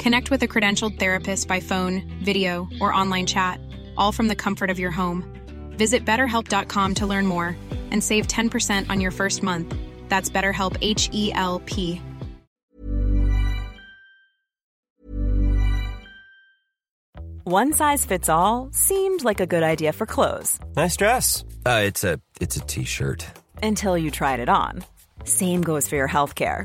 [0.00, 3.60] Connect with a credentialed therapist by phone, video, or online chat,
[3.98, 5.22] all from the comfort of your home.
[5.76, 7.54] Visit betterhelp.com to learn more
[7.90, 9.74] and save 10% on your first month.
[10.08, 12.00] That's BetterHelp H E L P.
[17.44, 21.44] One size fits all seemed like a good idea for clothes Nice dress.
[21.66, 23.26] Uh, it's a it's a t-shirt.
[23.62, 24.82] until you tried it on.
[25.24, 26.64] Same goes for your healthcare.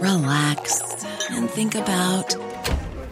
[0.00, 0.82] relax,
[1.30, 2.34] and think about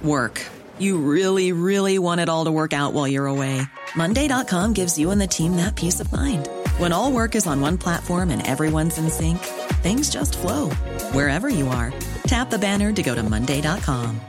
[0.03, 0.41] work.
[0.79, 3.61] You really, really want it all to work out while you're away.
[3.95, 6.49] Monday.com gives you and the team that peace of mind.
[6.79, 9.39] When all work is on one platform and everyone's in sync,
[9.83, 10.71] things just flow
[11.13, 11.93] wherever you are.
[12.27, 14.21] Tap the banner to go to Monday.com.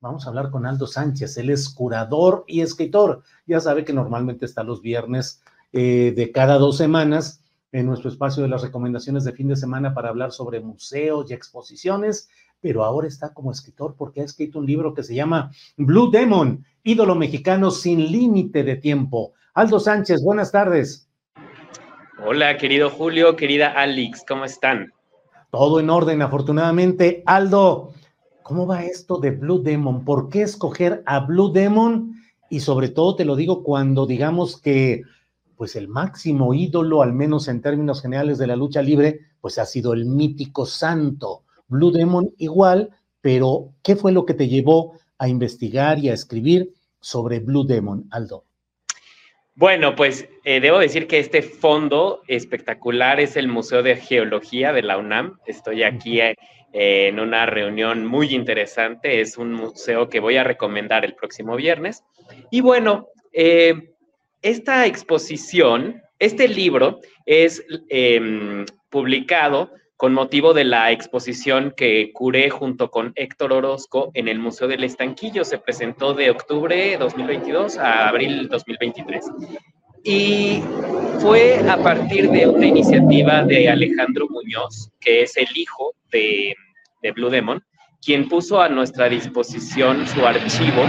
[0.00, 3.24] Vamos a hablar con Aldo Sánchez, él es curador y escritor.
[3.46, 5.42] Ya sabe que normalmente está los viernes
[5.72, 9.92] eh, de cada dos semanas en nuestro espacio de las recomendaciones de fin de semana
[9.92, 12.30] para hablar sobre museos y exposiciones,
[12.60, 16.64] pero ahora está como escritor porque ha escrito un libro que se llama Blue Demon,
[16.82, 19.34] ídolo mexicano sin límite de tiempo.
[19.54, 21.08] Aldo Sánchez, buenas tardes.
[22.24, 24.92] Hola, querido Julio, querida Alex, ¿cómo están?
[25.50, 27.22] Todo en orden, afortunadamente.
[27.26, 27.92] Aldo,
[28.42, 30.04] ¿cómo va esto de Blue Demon?
[30.04, 32.14] ¿Por qué escoger a Blue Demon?
[32.50, 35.02] Y sobre todo te lo digo cuando digamos que
[35.58, 39.66] pues el máximo ídolo, al menos en términos generales de la lucha libre, pues ha
[39.66, 41.42] sido el mítico santo.
[41.66, 46.72] Blue Demon igual, pero ¿qué fue lo que te llevó a investigar y a escribir
[47.00, 48.44] sobre Blue Demon, Aldo?
[49.56, 54.82] Bueno, pues eh, debo decir que este fondo espectacular es el Museo de Geología de
[54.82, 55.40] la UNAM.
[55.44, 56.36] Estoy aquí eh,
[56.72, 59.20] en una reunión muy interesante.
[59.20, 62.04] Es un museo que voy a recomendar el próximo viernes.
[62.52, 63.96] Y bueno, eh,
[64.42, 72.88] esta exposición, este libro es eh, publicado con motivo de la exposición que curé junto
[72.88, 75.44] con Héctor Orozco en el Museo del Estanquillo.
[75.44, 79.24] Se presentó de octubre 2022 a abril 2023.
[80.04, 80.62] Y
[81.18, 86.54] fue a partir de una iniciativa de Alejandro Muñoz, que es el hijo de,
[87.02, 87.60] de Blue Demon,
[88.00, 90.84] quien puso a nuestra disposición su archivo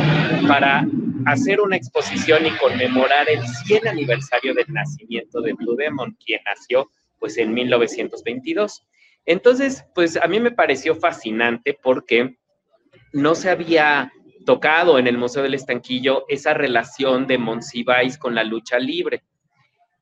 [0.48, 0.86] para
[1.32, 6.92] hacer una exposición y conmemorar el 100 aniversario del nacimiento de Blue Demon, quien nació
[7.20, 8.86] pues en 1922.
[9.26, 12.38] Entonces, pues a mí me pareció fascinante porque
[13.14, 14.12] no se había
[14.46, 19.24] tocado en el Museo del Estanquillo esa relación de Monsiváis con la lucha libre.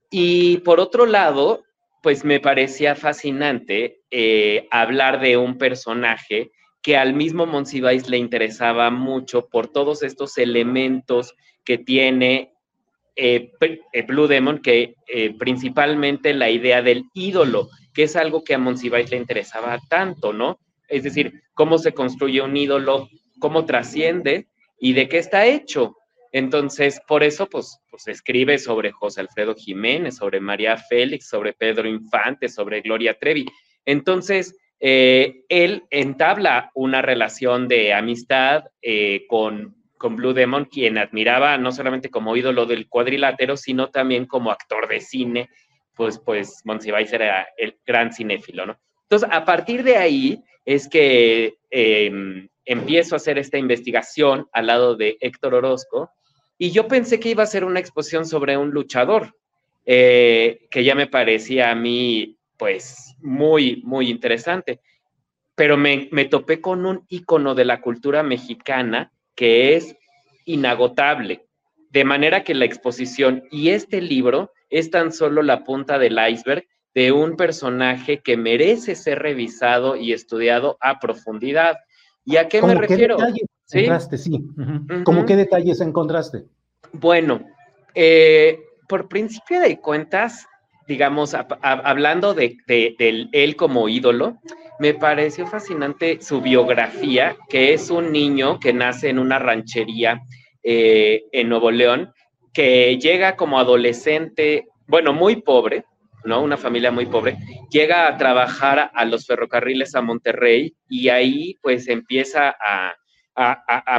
[0.10, 1.66] Y por otro lado,
[2.02, 6.52] pues me parecía fascinante eh, hablar de un personaje
[6.88, 11.36] que al mismo Monsiváis le interesaba mucho por todos estos elementos
[11.66, 12.54] que tiene
[13.18, 13.52] eh,
[14.08, 19.12] Blue Demon, que eh, principalmente la idea del ídolo, que es algo que a Monsiváis
[19.12, 20.62] le interesaba tanto, ¿no?
[20.88, 24.48] Es decir, cómo se construye un ídolo, cómo trasciende
[24.80, 25.98] y de qué está hecho.
[26.32, 31.86] Entonces, por eso, pues, pues escribe sobre José Alfredo Jiménez, sobre María Félix, sobre Pedro
[31.86, 33.46] Infante, sobre Gloria Trevi.
[33.84, 41.58] Entonces, eh, él entabla una relación de amistad eh, con, con Blue Demon, quien admiraba
[41.58, 45.50] no solamente como ídolo del cuadrilátero, sino también como actor de cine,
[45.96, 48.80] pues, pues Monsiváis era el gran cinéfilo, ¿no?
[49.04, 54.96] Entonces, a partir de ahí, es que em, empiezo a hacer esta investigación al lado
[54.96, 56.12] de Héctor Orozco
[56.58, 59.34] y yo pensé que iba a ser una exposición sobre un luchador,
[59.86, 64.82] eh, que ya me parecía a mí, pues, muy, muy interesante.
[65.56, 69.96] Pero me, me topé con un icono de la cultura mexicana que es
[70.46, 71.48] inagotable.
[71.90, 76.66] De manera que la exposición y este libro es tan solo la punta del iceberg
[76.94, 81.78] de un personaje que merece ser revisado y estudiado a profundidad.
[82.26, 83.18] ¿Y a qué me refiero?
[83.66, 83.80] ¿Sí?
[83.80, 84.44] Encontraste, sí.
[85.04, 86.46] ¿Cómo qué detalles encontraste?
[86.94, 87.46] Bueno,
[87.94, 90.48] eh, por principio de cuentas,
[90.88, 94.40] digamos, hablando de, él como ídolo,
[94.80, 100.22] me pareció fascinante su biografía, que es un niño que nace en una ranchería
[100.64, 102.14] eh, en Nuevo León,
[102.54, 105.84] que llega como adolescente, bueno, muy pobre,
[106.24, 106.42] ¿no?
[106.42, 107.38] Una familia muy pobre,
[107.70, 112.96] llega a trabajar a, los ferrocarriles a Monterrey y ahí pues empieza a,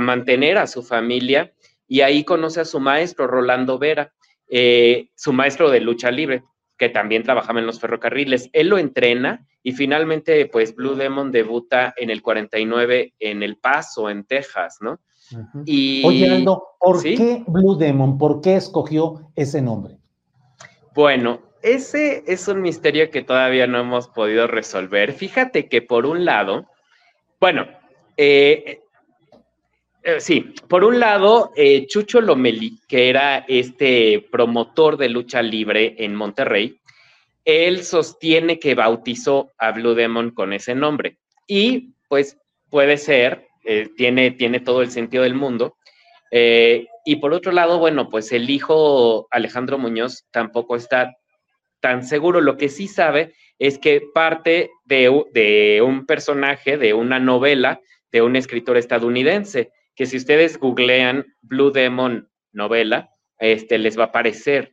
[0.00, 1.52] mantener a su familia
[1.86, 4.12] y ahí conoce a su maestro, Rolando Vera,
[4.50, 6.42] eh, su maestro de lucha libre,
[6.78, 8.48] que también trabajaba en los ferrocarriles.
[8.52, 14.08] Él lo entrena y finalmente pues Blue Demon debuta en el 49 en El Paso,
[14.08, 15.00] en Texas, ¿no?
[15.66, 18.16] y, Oye, Aldo, ¿por qué Blue Demon?
[18.16, 19.98] ¿Por qué escogió ese nombre?
[20.94, 25.12] Bueno, ese es un misterio que todavía no hemos podido resolver.
[25.12, 26.66] Fíjate que por un lado,
[27.40, 27.66] bueno,
[28.16, 28.80] eh,
[30.16, 35.94] eh, sí, por un lado, eh, Chucho Lomeli, que era este promotor de lucha libre
[35.98, 36.80] en Monterrey,
[37.44, 41.18] él sostiene que bautizó a Blue Demon con ese nombre.
[41.46, 42.36] Y pues
[42.70, 43.46] puede ser,
[43.96, 45.76] tiene, tiene todo el sentido del mundo.
[46.30, 51.16] y por otro lado, bueno, pues el hijo Alejandro Muñoz tampoco está
[51.80, 52.40] tan seguro.
[52.40, 57.80] Lo que sí sabe es que parte de, un personaje, de una novela,
[58.12, 63.10] de un escritor estadounidense, que si ustedes googlean Blue Demon novela,
[63.40, 64.72] este, les va a aparecer.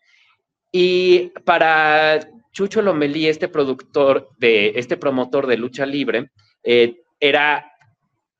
[0.72, 2.20] Y para
[2.52, 6.30] Chucho Lomelí, este productor, de, este promotor de lucha libre,
[6.64, 7.72] eh, era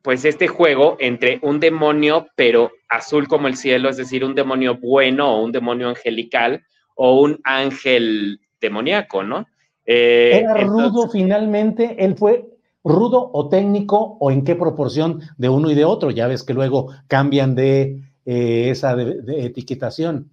[0.04, 4.76] pues este juego entre un demonio, pero azul como el cielo, es decir, un demonio
[4.76, 9.48] bueno o un demonio angelical o un ángel demoníaco, ¿no?
[9.88, 11.96] Eh, ¿Era rudo finalmente?
[11.98, 12.46] ¿Él fue
[12.86, 16.12] rudo o técnico o en qué proporción de uno y de otro?
[16.12, 20.30] Ya ves que luego cambian de eh, esa etiquetación.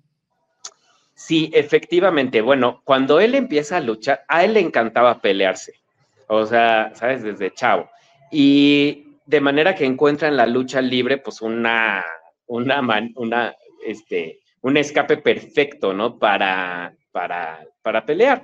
[1.14, 2.40] Sí, efectivamente.
[2.40, 5.74] Bueno, cuando él empieza a luchar, a él le encantaba pelearse.
[6.26, 7.22] O sea, ¿sabes?
[7.22, 7.88] Desde chavo.
[8.30, 12.04] Y de manera que encuentra en la lucha libre, pues una,
[12.46, 12.80] una,
[13.16, 13.54] una,
[13.86, 16.18] este, un escape perfecto, ¿no?
[16.18, 18.42] Para, para, para pelear.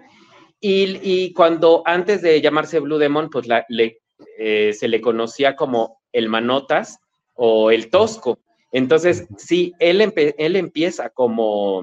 [0.61, 4.01] Y, cuando antes de llamarse Blue Demon, pues le,
[4.39, 6.99] eh, se le conocía como el Manotas
[7.35, 8.41] o el Tosco.
[8.73, 11.83] Entonces, sí, él, él empieza como,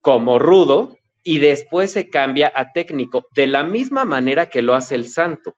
[0.00, 4.94] como rudo y después se cambia a técnico, de la misma manera que lo hace
[4.94, 5.56] el Santo.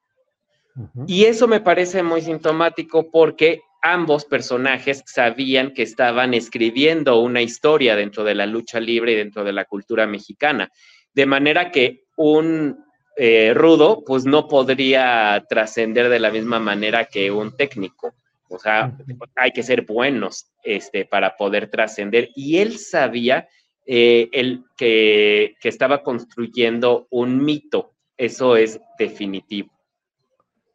[1.06, 7.96] Y eso me parece muy sintomático porque ambos personajes sabían que estaban escribiendo una historia
[7.96, 10.70] dentro de la lucha libre y dentro de la cultura mexicana.
[11.14, 12.84] De manera que un
[13.16, 18.14] eh, rudo, pues no podría trascender de la misma manera que un técnico.
[18.48, 18.96] O sea,
[19.36, 22.30] hay que ser buenos este, para poder trascender.
[22.34, 23.48] Y él sabía
[23.86, 24.28] eh,
[24.76, 27.94] que estaba construyendo un mito.
[28.16, 29.79] Eso es definitivo.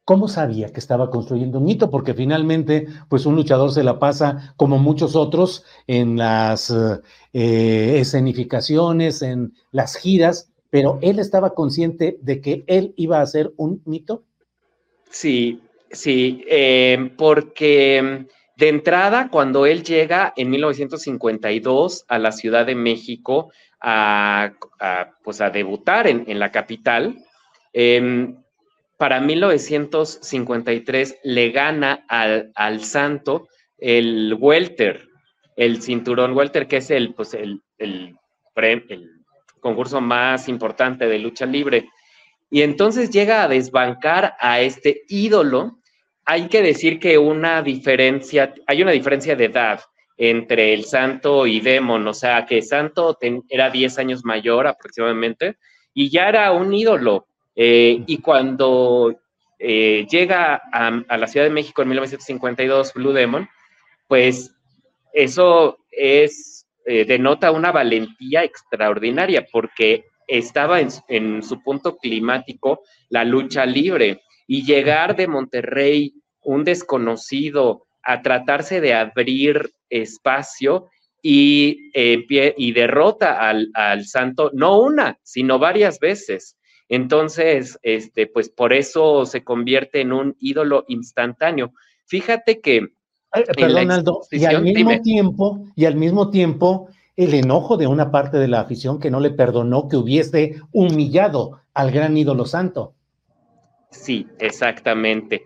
[0.06, 1.90] ¿Cómo sabía que estaba construyendo un mito?
[1.90, 6.70] Porque finalmente, pues un luchador se la pasa, como muchos otros, en las
[7.34, 13.52] eh, escenificaciones, en las giras, pero él estaba consciente de que él iba a ser
[13.58, 14.24] un mito.
[15.10, 15.60] Sí,
[15.90, 23.52] sí, eh, porque de entrada, cuando él llega en 1952 a la Ciudad de México
[23.82, 24.54] a,
[25.24, 27.18] pues a debutar en, en la capital,
[27.74, 28.36] eh,
[28.98, 33.48] para 1953 le gana al, al Santo
[33.78, 35.08] el welter,
[35.56, 38.16] el cinturón welter, que es el, pues el, el,
[38.56, 39.12] el,
[39.60, 41.90] concurso más importante de lucha libre.
[42.50, 45.80] Y entonces llega a desbancar a este ídolo.
[46.24, 49.82] Hay que decir que una diferencia, hay una diferencia de edad
[50.18, 53.18] entre el Santo y Demon, o sea, que Santo
[53.50, 55.58] era 10 años mayor aproximadamente
[55.94, 57.28] y ya era un ídolo.
[57.56, 59.16] Eh, y cuando
[59.58, 63.48] eh, llega a, la Ciudad de México en 1952 Blue Demon,
[64.08, 64.54] pues
[65.14, 73.66] eso es, eh, denota una valentía extraordinaria porque estaba en, su punto climático la lucha
[73.66, 74.22] libre.
[74.48, 80.90] Y llegar de Monterrey, un desconocido, a tratarse de abrir espacio
[81.22, 82.24] y, eh,
[82.56, 86.56] y derrota al, al, santo, no una, sino varias veces.
[86.90, 91.74] Entonces, este, pues por eso se convierte en un ídolo instantáneo.
[92.06, 92.88] Fíjate que...
[93.58, 98.38] perdón, Aldo, y al mismo tiempo, y al mismo tiempo, el enojo de una parte
[98.38, 102.94] de la afición que no le perdonó que hubiese humillado al gran ídolo santo.
[103.90, 105.46] Sí, exactamente.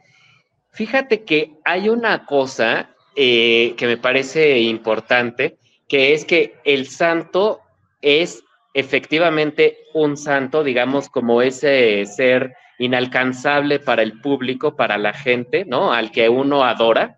[0.72, 7.62] Fíjate que hay una cosa eh, que me parece importante, que es que el santo
[8.02, 15.66] es efectivamente un santo, digamos, como ese ser inalcanzable para el público, para la gente,
[15.66, 15.92] ¿no?
[15.92, 17.18] Al que uno adora.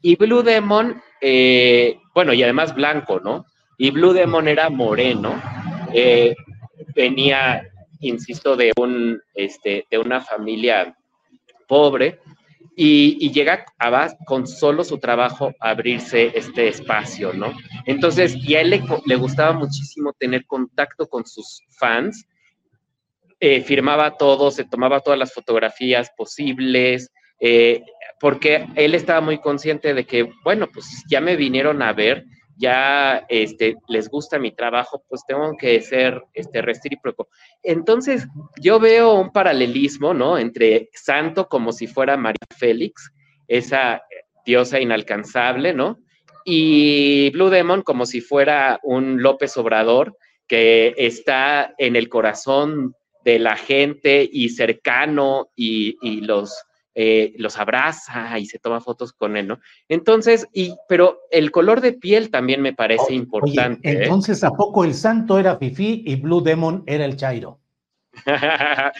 [0.00, 3.46] Y Blue Demon, eh, bueno, y además blanco, ¿no?
[3.78, 5.40] Y Blue Demon era moreno,
[5.92, 6.34] eh,
[6.94, 7.62] venía,
[8.00, 10.96] insisto, de, un, este, de una familia
[11.66, 12.20] pobre,
[12.78, 17.54] y, llega a, con solo su trabajo a abrirse este espacio, ¿no?
[17.86, 22.26] Entonces, y a él le, gustaba muchísimo tener contacto con sus fans,
[23.40, 27.82] eh, firmaba todo, se tomaba todas las fotografías posibles, eh,
[28.20, 32.26] porque él estaba muy consciente de que, bueno, pues ya me vinieron a ver,
[32.56, 37.28] ya este, les gusta mi trabajo, pues tengo que ser este, recíproco.
[37.62, 38.26] Entonces,
[38.60, 40.38] yo veo un paralelismo, ¿no?
[40.38, 43.12] Entre Santo como si fuera María Félix,
[43.46, 44.02] esa
[44.44, 45.98] diosa inalcanzable, ¿no?
[46.44, 52.94] Y Blue Demon como si fuera un López Obrador que está en el corazón
[53.24, 56.54] de la gente y cercano y, y los
[56.98, 59.60] eh, los abraza y se toma fotos con él, ¿no?
[59.86, 63.90] Entonces, y, pero el color de piel también me parece importante.
[63.90, 63.98] ¿eh?
[64.04, 67.60] entonces, ¿a poco el santo era Fifi y Blue Demon era el Chairo?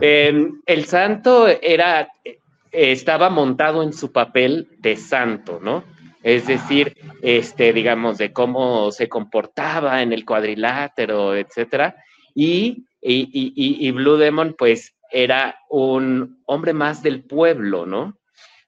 [0.00, 2.38] Em, el santo era, eh,
[2.72, 5.84] estaba montado en su papel de santo, ¿no?
[6.24, 11.94] Es decir, este, digamos, de cómo se comportaba en el cuadrilátero, etcétera.
[12.34, 18.18] Y, y, y, y Blue Demon, pues, era un hombre más del pueblo, ¿no?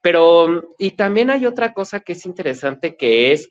[0.00, 3.50] Pero, y también hay otra cosa que es interesante que es,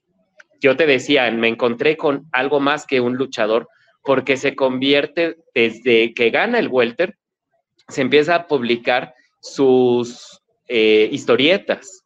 [0.60, 3.68] yo te decía, me encontré con algo más que un luchador,
[4.04, 7.18] porque se convierte desde que gana el welter,
[7.90, 12.06] se empieza a publicar sus eh, historietas,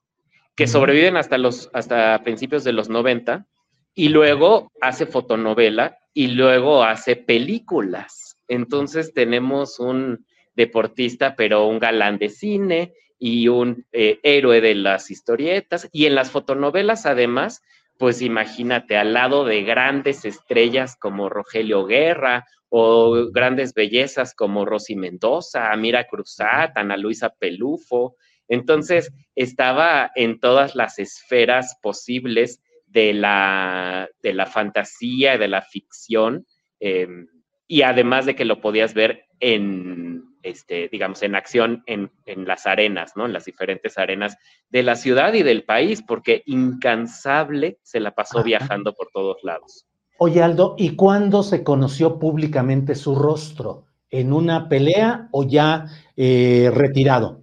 [0.56, 3.46] que sobreviven hasta, los, hasta principios de los 90,
[3.94, 8.38] y luego hace fotonovela y luego hace películas.
[8.48, 15.12] Entonces tenemos un, deportista, pero un galán de cine y un eh, héroe de las
[15.12, 15.88] historietas.
[15.92, 17.62] Y en las fotonovelas, además,
[17.98, 24.96] pues imagínate, al lado de grandes estrellas como Rogelio Guerra o grandes bellezas como Rosy
[24.96, 28.16] Mendoza, Amira Cruzat, Ana Luisa Pelufo.
[28.48, 36.46] Entonces, estaba en todas las esferas posibles de la, de la fantasía, de la ficción,
[36.80, 37.28] em,
[37.68, 40.11] y además de que lo podías ver en,
[40.44, 43.26] este, digamos, en acción en, las arenas, ¿no?
[43.26, 44.38] En las diferentes arenas
[44.70, 49.86] de la ciudad y del país, porque incansable se la pasó viajando por todos lados.
[50.18, 53.86] Oye, Aldo, ¿y cuándo se conoció públicamente su rostro?
[54.10, 57.42] ¿En una pelea o ya eh, retirado?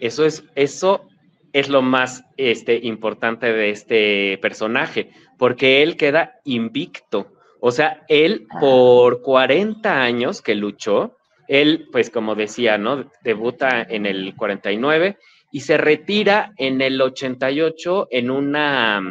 [0.00, 1.08] Eso es, eso
[1.52, 7.32] es lo más este, importante de este personaje, porque él queda invicto.
[7.60, 8.60] O sea, él ah.
[8.60, 11.16] por 40 años que luchó,
[11.48, 13.10] él, pues como decía, ¿no?
[13.22, 15.18] Debuta en el 49
[15.52, 19.02] y se retira en el 88 en una,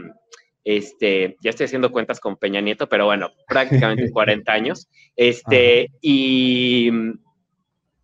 [0.64, 6.92] este, ya estoy haciendo cuentas con Peña Nieto, pero bueno, prácticamente 40 años, este, y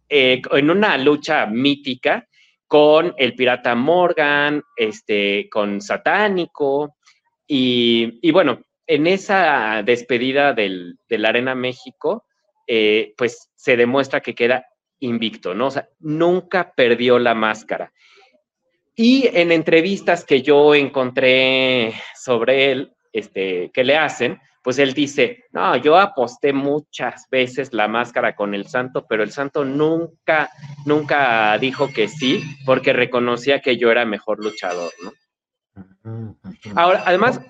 [0.08, 2.28] eh, en una lucha mítica
[2.66, 6.96] con el pirata Morgan, este, con Satánico,
[7.46, 12.26] y, y bueno, en esa despedida del, de la Arena México,
[12.72, 14.64] eh, pues se demuestra que queda
[15.00, 15.68] invicto, ¿no?
[15.68, 17.92] O sea, nunca perdió la máscara.
[18.96, 25.46] Y en entrevistas que yo encontré sobre él, este, que le hacen, pues él dice,
[25.52, 30.52] no, yo aposté muchas veces la máscara con el santo, pero el santo nunca,
[30.86, 35.14] nunca dijo que sí, porque reconocía que yo era mejor luchador, ¿no?
[36.76, 37.42] Ahora, además,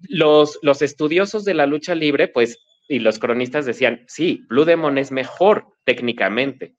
[0.00, 4.98] los, los estudiosos de la lucha libre, pues y los cronistas decían, sí, Blue Demon
[4.98, 6.74] es mejor técnicamente.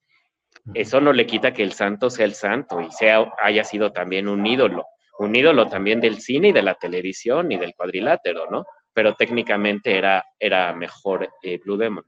[0.73, 4.27] Eso no le quita que el santo sea el santo y sea, haya sido también
[4.27, 4.85] un ídolo,
[5.19, 8.65] un ídolo también del cine y de la televisión y del cuadrilátero, ¿no?
[8.93, 12.03] Pero técnicamente era, era mejor eh, Blue Demon.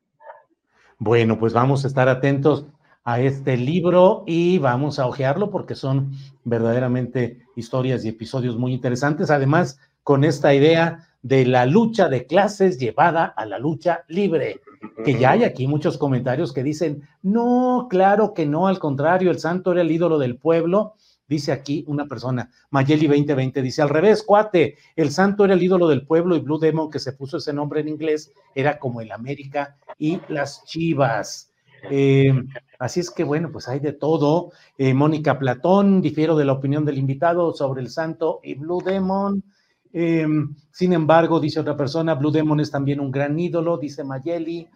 [0.97, 2.65] Bueno, pues vamos a estar atentos
[3.05, 6.11] a este libro y vamos a hojearlo porque son
[6.43, 9.31] verdaderamente historias y episodios muy interesantes.
[9.31, 14.61] Además, con esta idea de la lucha de clases llevada a la lucha libre,
[15.03, 19.39] que ya hay aquí muchos comentarios que dicen, no, claro que no, al contrario, el
[19.39, 20.95] santo era el ídolo del pueblo.
[21.27, 25.87] Dice aquí una persona, Mayeli 2020, dice al revés, cuate, el santo era el ídolo
[25.87, 29.11] del pueblo y Blue Demon, que se puso ese nombre en inglés, era como el
[29.11, 31.51] América y las Chivas.
[31.91, 32.33] Eh,
[32.79, 34.51] así es que bueno, pues hay de todo.
[34.77, 39.43] Eh, Mónica Platón, difiero de la opinión del invitado sobre el santo y Blue Demon.
[39.91, 40.27] Eh,
[40.71, 44.67] sin embargo, dice otra persona, Blue Demon es también un gran ídolo, dice Mayeli.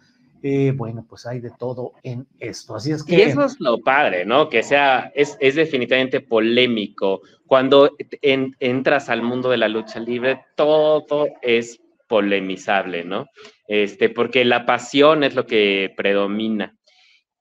[0.46, 2.76] Eh, bueno, pues hay de todo en esto.
[2.76, 3.16] Así es que.
[3.16, 4.50] Y eso es lo padre, ¿no?
[4.50, 7.22] Que sea, es, es definitivamente polémico.
[7.48, 11.80] Cuando entras al mundo de la lucha libre, todo es
[12.10, 13.28] polemizable, ¿no?
[13.68, 16.76] Este, porque la pasión es lo que predomina.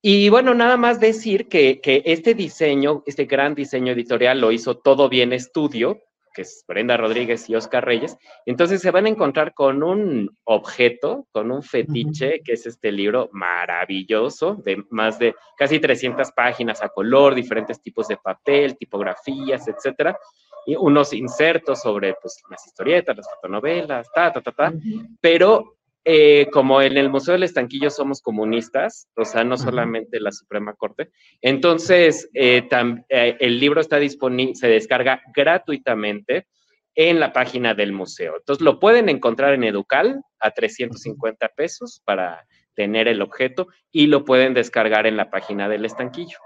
[0.01, 4.79] Y bueno, nada más decir que, que este diseño, este gran diseño editorial lo hizo
[4.79, 5.99] Todo Bien Estudio,
[6.33, 8.17] que es Brenda Rodríguez y Oscar Reyes.
[8.47, 13.29] Entonces se van a encontrar con un objeto, con un fetiche, que es este libro
[13.33, 20.19] maravilloso, de más de casi 300 páginas a color, diferentes tipos de papel, tipografías, etcétera,
[20.67, 24.73] y unos insertos sobre pues, las historietas, las fotonovelas, ta, ta, ta, ta,
[25.21, 30.33] pero eh, como en el Museo del Estanquillo somos comunistas, o sea, no solamente la
[30.33, 32.69] Suprema Corte, entonces eh,
[33.09, 36.49] eh, el libro está disponible, se descarga gratuitamente
[36.97, 38.35] en la página del museo.
[38.37, 44.25] Entonces lo pueden encontrar en Educal a 350 pesos para tener el objeto y lo
[44.25, 46.39] pueden descargar en la página del Estanquillo.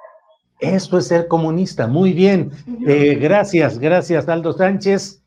[0.61, 2.51] Esto es ser comunista, muy bien.
[3.21, 5.26] gracias, gracias Aldo Sánchez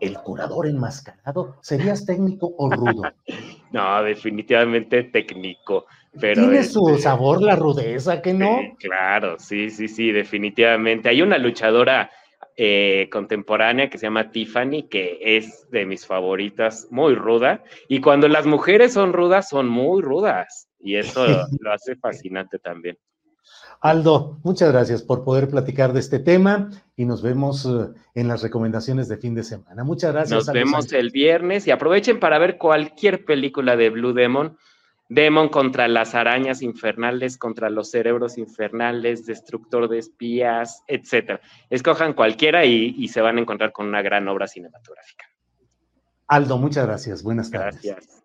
[0.00, 3.02] el curador enmascarado, ¿serías técnico o rudo?
[3.72, 5.86] No, definitivamente técnico.
[6.18, 8.58] Pero Tiene su este, sabor la rudeza, ¿que no?
[8.78, 11.10] claro, sí, sí, sí, definitivamente.
[11.10, 12.10] Hay una luchadora
[12.56, 17.62] eh, contemporánea que se llama Tiffany, que es de mis favoritas, muy ruda.
[17.86, 20.68] Y cuando las mujeres son rudas, son muy rudas.
[20.78, 21.26] Y eso
[21.60, 22.96] lo hace fascinante también.
[23.80, 28.42] Aldo, muchas gracias por poder platicar de este tema y nos vemos eh, en las
[28.42, 29.84] recomendaciones de fin de semana.
[29.84, 30.46] Muchas gracias.
[30.46, 34.56] Nos vemos el viernes y aprovechen para ver cualquier película de Blue Demon.
[35.08, 41.40] Demon contra las arañas infernales, contra los cerebros infernales, destructor de espías, etc.
[41.70, 45.26] Escojan cualquiera y, y se van a encontrar con una gran obra cinematográfica.
[46.26, 47.22] Aldo, muchas gracias.
[47.22, 47.82] Buenas tardes.
[47.82, 48.24] Gracias.